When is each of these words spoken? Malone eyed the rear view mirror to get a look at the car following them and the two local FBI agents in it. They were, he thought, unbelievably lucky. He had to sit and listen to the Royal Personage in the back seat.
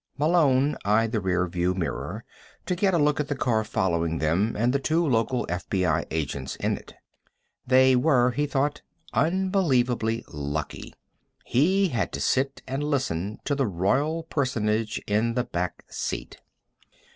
Malone 0.17 0.75
eyed 0.83 1.11
the 1.11 1.21
rear 1.21 1.45
view 1.45 1.75
mirror 1.75 2.23
to 2.65 2.75
get 2.75 2.95
a 2.95 2.97
look 2.97 3.19
at 3.19 3.27
the 3.27 3.35
car 3.35 3.63
following 3.63 4.17
them 4.17 4.55
and 4.57 4.73
the 4.73 4.79
two 4.79 5.05
local 5.07 5.45
FBI 5.45 6.07
agents 6.09 6.55
in 6.55 6.75
it. 6.75 6.95
They 7.67 7.95
were, 7.95 8.31
he 8.31 8.47
thought, 8.47 8.81
unbelievably 9.13 10.25
lucky. 10.27 10.95
He 11.45 11.89
had 11.89 12.11
to 12.13 12.19
sit 12.19 12.63
and 12.67 12.83
listen 12.83 13.37
to 13.45 13.53
the 13.53 13.67
Royal 13.67 14.23
Personage 14.23 14.99
in 15.05 15.35
the 15.35 15.43
back 15.43 15.85
seat. 15.87 16.39